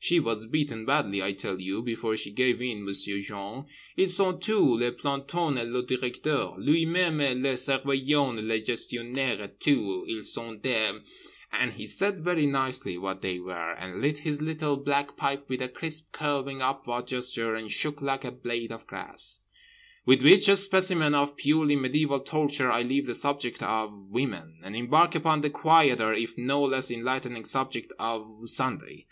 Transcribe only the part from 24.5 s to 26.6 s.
and embark upon the quieter if